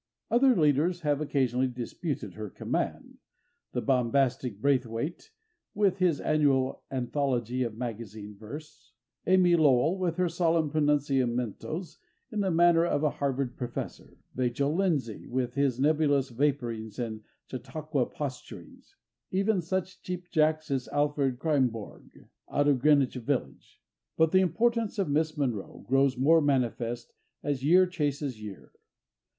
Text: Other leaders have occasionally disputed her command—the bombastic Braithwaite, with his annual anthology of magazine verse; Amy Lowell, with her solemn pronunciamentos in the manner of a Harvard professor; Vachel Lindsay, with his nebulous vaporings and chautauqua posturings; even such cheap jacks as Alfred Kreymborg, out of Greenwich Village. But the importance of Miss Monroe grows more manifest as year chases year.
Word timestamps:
Other 0.31 0.55
leaders 0.55 1.01
have 1.01 1.21
occasionally 1.21 1.67
disputed 1.67 2.33
her 2.33 2.49
command—the 2.49 3.81
bombastic 3.83 4.59
Braithwaite, 4.59 5.29
with 5.75 5.99
his 5.99 6.19
annual 6.19 6.81
anthology 6.89 7.61
of 7.61 7.77
magazine 7.77 8.35
verse; 8.35 8.93
Amy 9.27 9.55
Lowell, 9.55 9.99
with 9.99 10.15
her 10.15 10.27
solemn 10.27 10.71
pronunciamentos 10.71 11.99
in 12.31 12.39
the 12.39 12.49
manner 12.49 12.83
of 12.83 13.03
a 13.03 13.11
Harvard 13.11 13.55
professor; 13.55 14.17
Vachel 14.35 14.75
Lindsay, 14.75 15.27
with 15.27 15.53
his 15.53 15.79
nebulous 15.79 16.29
vaporings 16.29 16.97
and 16.97 17.21
chautauqua 17.51 18.07
posturings; 18.07 18.95
even 19.29 19.61
such 19.61 20.01
cheap 20.01 20.31
jacks 20.31 20.71
as 20.71 20.87
Alfred 20.87 21.37
Kreymborg, 21.37 22.27
out 22.51 22.67
of 22.67 22.79
Greenwich 22.79 23.13
Village. 23.13 23.79
But 24.17 24.31
the 24.31 24.41
importance 24.41 24.97
of 24.97 25.11
Miss 25.11 25.37
Monroe 25.37 25.85
grows 25.87 26.17
more 26.17 26.41
manifest 26.41 27.13
as 27.43 27.63
year 27.63 27.85
chases 27.85 28.41
year. 28.41 28.71